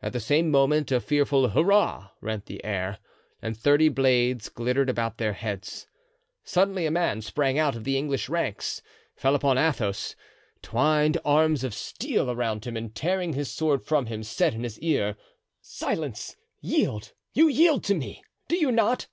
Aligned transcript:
At 0.00 0.14
the 0.14 0.18
same 0.20 0.50
moment 0.50 0.90
a 0.90 0.98
fearful 0.98 1.48
"hurrah!" 1.50 2.08
rent 2.22 2.46
the 2.46 2.64
air 2.64 2.98
and 3.42 3.54
thirty 3.54 3.90
blades 3.90 4.48
glittered 4.48 4.88
about 4.88 5.18
their 5.18 5.34
heads. 5.34 5.86
Suddenly 6.42 6.86
a 6.86 6.90
man 6.90 7.20
sprang 7.20 7.58
out 7.58 7.76
of 7.76 7.84
the 7.84 7.98
English 7.98 8.30
ranks, 8.30 8.80
fell 9.14 9.34
upon 9.34 9.58
Athos, 9.58 10.16
twined 10.62 11.18
arms 11.22 11.64
of 11.64 11.74
steel 11.74 12.30
around 12.30 12.64
him, 12.64 12.78
and 12.78 12.94
tearing 12.94 13.34
his 13.34 13.50
sword 13.50 13.84
from 13.84 14.06
him, 14.06 14.22
said 14.22 14.54
in 14.54 14.62
his 14.64 14.78
ear: 14.78 15.18
"Silence! 15.60 16.34
yield—you 16.62 17.48
yield 17.48 17.84
to 17.84 17.94
me, 17.94 18.24
do 18.48 18.56
you 18.56 18.72
not?" 18.72 19.06